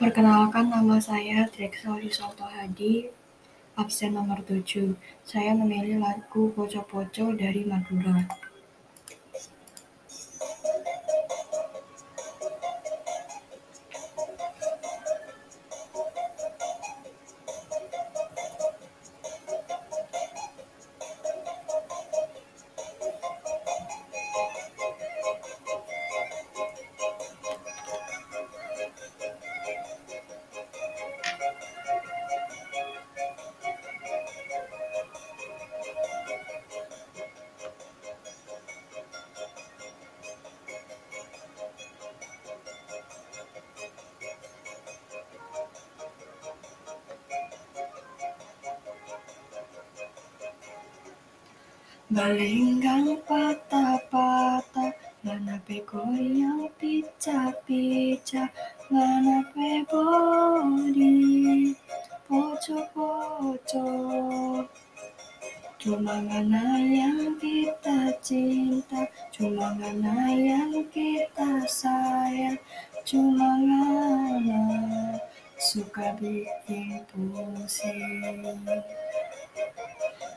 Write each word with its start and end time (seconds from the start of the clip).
Perkenalkan 0.00 0.72
nama 0.72 0.96
saya 0.96 1.44
Drexel 1.52 2.00
Yusalto 2.00 2.48
Hadi, 2.48 3.12
absen 3.76 4.16
nomor 4.16 4.40
7. 4.48 4.96
Saya 5.28 5.52
memilih 5.52 6.00
lagu 6.00 6.48
Poco-Poco 6.56 7.36
dari 7.36 7.68
Madura. 7.68 8.24
Balenggang 52.10 53.22
patah-patah, 53.22 54.90
nganape 55.22 55.86
goyang 55.86 56.66
picah-picah, 56.74 58.50
nganape 58.90 59.86
bodi 59.86 61.70
poco-poco. 62.26 63.86
Cuma 65.78 66.18
ngana 66.26 66.82
yang 66.82 67.38
kita 67.38 68.10
cinta, 68.18 69.06
cuma 69.30 69.70
ngana 69.78 70.34
yang 70.34 70.82
kita 70.90 71.62
sayang, 71.70 72.58
cuma 73.06 73.54
ngana 73.54 74.66
suka 75.62 76.10
bikin 76.18 77.06
pusing. 77.06 78.66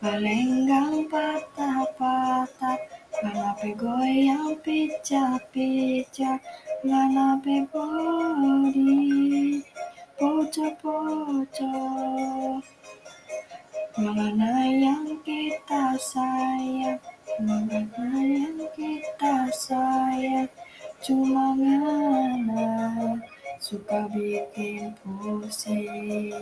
Balenggang 0.00 1.12
patah-patah, 1.12 2.80
nganape 3.20 3.76
goyang 3.76 4.56
picah-picah, 4.64 6.40
nganape 6.80 7.68
bodi 7.68 9.60
poco-poco. 10.16 11.76
Mana 14.00 14.72
yang 14.72 15.20
kita 15.20 15.92
sayang, 16.00 16.96
mana 17.36 18.08
yang 18.24 18.56
kita 18.72 19.52
sayang, 19.52 20.48
cuma 21.04 21.60
ngana 21.60 23.20
suka 23.60 24.08
bikin 24.08 24.96
pusing. 25.04 26.32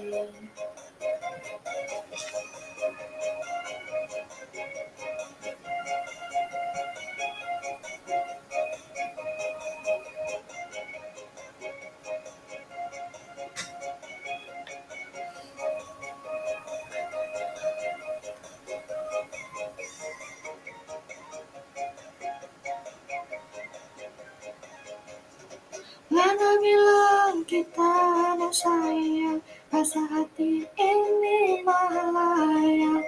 Kita 27.58 28.38
no 28.38 28.54
sayang, 28.54 29.42
rasa 29.74 29.98
hati 30.14 30.62
ini 30.78 31.58
malayang 31.66 33.02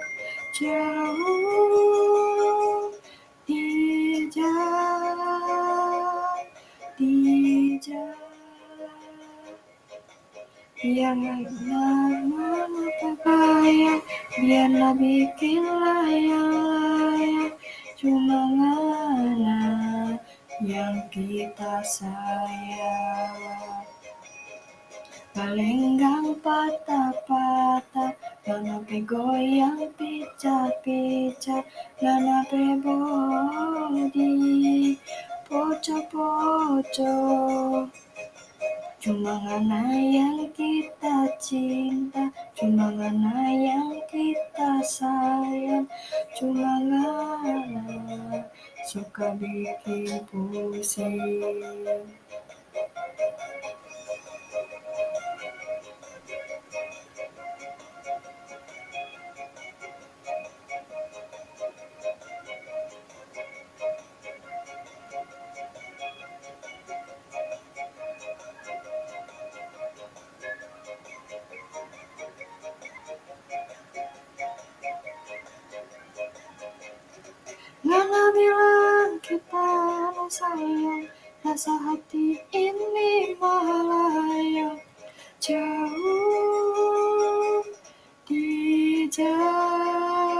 jauh 0.59 1.31
di 3.47 3.63
jalan, 4.27 5.23
di 6.99 7.15
jalan. 7.79 9.55
Biar 10.83 11.15
mana 11.15 12.51
bayang, 13.23 14.03
biarlah 14.35 14.91
bikin 14.99 15.63
layang-layang, 15.63 17.55
cuma 17.95 18.51
ngana 18.51 19.63
yang 20.59 20.99
kita 21.07 21.79
sayang. 21.87 23.80
Balenggang 25.31 26.35
patah-patah, 26.43 28.11
nganape 28.43 28.99
goyang 29.07 29.87
picah-picah, 29.95 31.63
nganape 32.03 32.75
bodi 32.83 34.27
poco-poco. 35.47 37.15
Cuma 38.99 39.39
ngana 39.39 39.95
yang 39.95 40.51
kita 40.51 41.31
cinta, 41.39 42.27
cuma 42.51 42.91
ngana 42.91 43.55
yang 43.55 44.03
kita 44.11 44.83
sayang, 44.83 45.87
cuma 46.35 46.75
ngana 46.91 47.07
suka 48.83 49.31
bikin 49.39 50.11
pusing. 50.27 51.39
Kita 79.31 80.11
sayang, 80.27 81.07
rasa 81.39 81.71
hati 81.71 82.35
ini 82.51 83.31
malayang 83.39 84.75
jauh 85.39 86.83
di 88.27 89.07
jalan, 89.07 90.35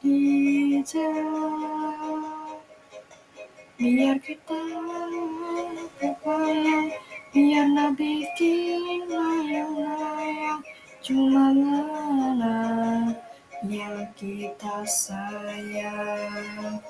di 0.00 0.80
jalan. 0.80 2.56
Biar 3.76 4.16
kita 4.16 4.64
berbayang, 6.00 6.88
biar 7.36 7.92
bikin 7.92 9.12
layang-layang, 9.12 10.64
cuma 11.04 11.52
ngana 11.52 13.12
yang 13.68 14.08
kita 14.16 14.88
sayang. 14.88 16.80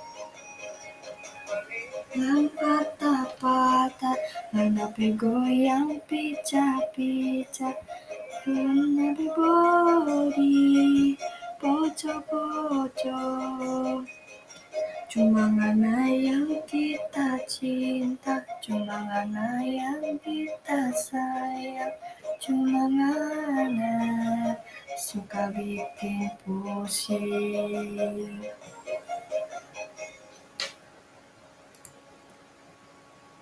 Nang 2.12 2.44
patah-patah, 2.60 4.20
nganape 4.52 5.16
goyang 5.16 5.96
picah-picah, 6.04 7.72
nganape 8.44 9.32
bodi 9.32 11.16
poco-poco. 11.56 13.24
Cuma 15.08 15.56
ngana 15.56 16.12
yang 16.12 16.52
kita 16.68 17.40
cinta, 17.48 18.44
cuma 18.60 19.08
ngana 19.08 19.64
yang 19.64 20.04
kita 20.20 20.92
sayang, 20.92 21.96
cuma 22.44 22.92
ngana 22.92 23.96
suka 25.00 25.48
bikin 25.56 26.28
pusing. 26.44 27.24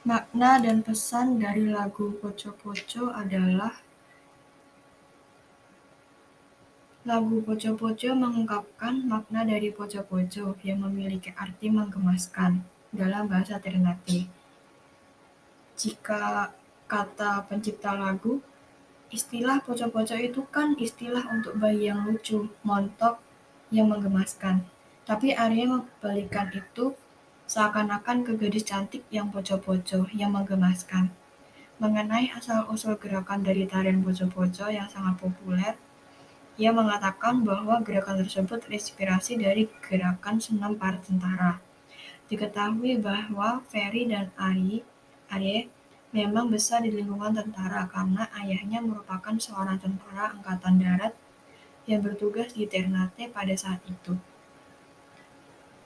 Makna 0.01 0.57
dan 0.65 0.81
pesan 0.81 1.37
dari 1.37 1.69
lagu 1.69 2.17
Poco-Poco 2.25 3.13
adalah 3.13 3.85
Lagu 7.05 7.45
Poco-Poco 7.45 8.09
mengungkapkan 8.17 9.05
makna 9.05 9.45
dari 9.45 9.69
poco-poco 9.69 10.57
yang 10.65 10.85
memiliki 10.89 11.37
arti 11.37 11.69
menggemaskan 11.69 12.65
dalam 12.89 13.29
bahasa 13.29 13.61
Ternate. 13.61 14.25
Jika 15.77 16.49
kata 16.89 17.45
pencipta 17.45 17.93
lagu, 17.93 18.41
istilah 19.13 19.61
poco-poco 19.61 20.17
itu 20.17 20.41
kan 20.49 20.81
istilah 20.81 21.29
untuk 21.29 21.61
bayi 21.61 21.93
yang 21.93 22.09
lucu, 22.09 22.49
montok, 22.65 23.21
yang 23.69 23.93
menggemaskan. 23.93 24.65
Tapi 25.05 25.37
Arya 25.37 25.69
membalikan 25.69 26.49
itu 26.57 26.97
seakan-akan 27.51 28.23
ke 28.23 28.39
gadis 28.39 28.63
cantik 28.63 29.03
yang 29.11 29.27
poco-poco, 29.35 30.07
yang 30.15 30.31
menggemaskan. 30.31 31.11
Mengenai 31.83 32.31
asal-usul 32.31 32.95
gerakan 32.95 33.43
dari 33.43 33.67
tarian 33.67 34.07
poco-poco 34.07 34.71
yang 34.71 34.87
sangat 34.87 35.19
populer, 35.19 35.75
ia 36.55 36.71
mengatakan 36.71 37.43
bahwa 37.43 37.83
gerakan 37.83 38.23
tersebut 38.23 38.63
terinspirasi 38.63 39.43
dari 39.43 39.67
gerakan 39.83 40.39
senam 40.39 40.79
para 40.79 41.03
tentara. 41.03 41.59
Diketahui 42.31 43.03
bahwa 43.03 43.67
Ferry 43.67 44.07
dan 44.07 44.31
Ari, 44.39 44.87
Arye 45.27 45.67
memang 46.15 46.55
besar 46.55 46.87
di 46.87 46.95
lingkungan 46.95 47.35
tentara 47.35 47.91
karena 47.91 48.31
ayahnya 48.39 48.79
merupakan 48.79 49.35
seorang 49.35 49.83
tentara 49.83 50.39
angkatan 50.39 50.79
darat 50.79 51.19
yang 51.91 51.99
bertugas 51.99 52.55
di 52.55 52.71
Ternate 52.71 53.27
pada 53.27 53.59
saat 53.59 53.83
itu. 53.91 54.30